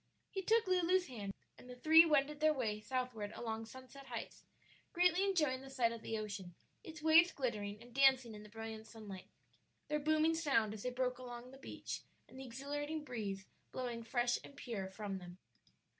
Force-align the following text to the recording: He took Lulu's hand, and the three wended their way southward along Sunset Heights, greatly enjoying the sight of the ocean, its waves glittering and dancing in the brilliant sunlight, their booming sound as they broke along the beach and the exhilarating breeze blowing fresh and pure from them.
He 0.31 0.41
took 0.41 0.65
Lulu's 0.65 1.05
hand, 1.09 1.31
and 1.59 1.69
the 1.69 1.75
three 1.75 2.07
wended 2.07 2.39
their 2.39 2.55
way 2.55 2.79
southward 2.79 3.31
along 3.35 3.67
Sunset 3.67 4.07
Heights, 4.07 4.45
greatly 4.93 5.23
enjoying 5.23 5.61
the 5.61 5.69
sight 5.69 5.91
of 5.91 6.01
the 6.01 6.17
ocean, 6.17 6.55
its 6.83 7.03
waves 7.03 7.31
glittering 7.31 7.79
and 7.79 7.93
dancing 7.93 8.33
in 8.33 8.41
the 8.41 8.49
brilliant 8.49 8.87
sunlight, 8.87 9.29
their 9.89 9.99
booming 9.99 10.33
sound 10.33 10.73
as 10.73 10.81
they 10.81 10.89
broke 10.89 11.19
along 11.19 11.51
the 11.51 11.57
beach 11.59 12.01
and 12.27 12.39
the 12.39 12.45
exhilarating 12.45 13.03
breeze 13.03 13.45
blowing 13.71 14.01
fresh 14.01 14.39
and 14.43 14.55
pure 14.57 14.89
from 14.89 15.19
them. 15.19 15.37